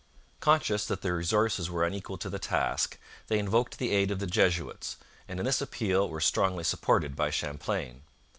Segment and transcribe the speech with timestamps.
[0.39, 4.25] Conscious that their resources were unequal to the task, they invoked the aid of the
[4.25, 8.01] Jesuits, and in this appeal were strongly supported by Champlain.